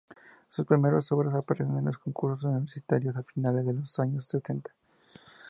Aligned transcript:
Sus 0.49 0.65
primeras 0.65 1.11
obras 1.11 1.35
aparecen 1.35 1.77
en 1.77 1.85
los 1.85 1.99
concursos 1.99 2.45
universitarios 2.45 3.15
a 3.17 3.21
finales 3.21 3.67
de 3.67 3.73
los 3.75 3.99
años 3.99 4.25
sesenta. 4.25 4.73